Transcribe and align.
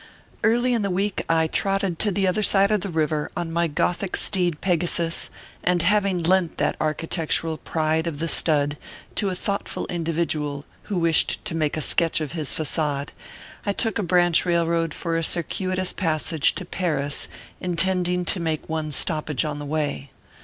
EARLY 0.43 0.73
in 0.73 0.81
the 0.81 0.89
week 0.89 1.23
I 1.29 1.45
trotted 1.45 1.99
to 1.99 2.11
the 2.11 2.25
other 2.25 2.41
side 2.41 2.71
of 2.71 2.81
the 2.81 2.89
river 2.89 3.29
on 3.37 3.51
my 3.51 3.67
gothic 3.67 4.15
steed 4.17 4.59
Pegasus, 4.59 5.29
and 5.63 5.83
having 5.83 6.23
lent 6.23 6.57
that 6.57 6.75
architectural 6.81 7.57
pride 7.57 8.07
of 8.07 8.17
the 8.17 8.27
stud 8.27 8.77
to 9.13 9.29
a 9.29 9.35
thoughtful 9.35 9.85
individual, 9.91 10.65
who 10.85 10.97
wished 10.97 11.45
to 11.45 11.53
make 11.53 11.77
a 11.77 11.81
sketch 11.81 12.19
of 12.19 12.31
his 12.31 12.51
facade, 12.51 13.11
I 13.63 13.73
took 13.73 13.99
a 13.99 14.01
branch 14.01 14.43
railroad 14.43 14.95
for 14.95 15.17
a 15.17 15.23
circuitous 15.23 15.93
passage 15.93 16.55
to 16.55 16.65
Paris, 16.65 17.27
intending 17.59 18.25
to 18.25 18.39
make 18.39 18.67
one 18.67 18.91
stoppage 18.91 19.45
on 19.45 19.59
the 19.59 19.65
way. 19.67 20.09